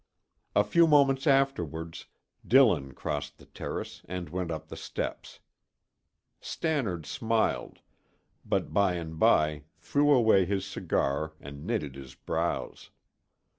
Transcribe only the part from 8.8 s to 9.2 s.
and